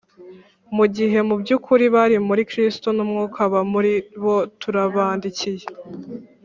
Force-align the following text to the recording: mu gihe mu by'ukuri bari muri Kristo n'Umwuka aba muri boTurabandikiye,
mu 0.75 0.85
gihe 0.95 1.19
mu 1.27 1.35
by'ukuri 1.41 1.85
bari 1.95 2.17
muri 2.27 2.41
Kristo 2.51 2.87
n'Umwuka 2.93 3.39
aba 3.47 3.61
muri 3.73 3.91
boTurabandikiye, 4.23 5.65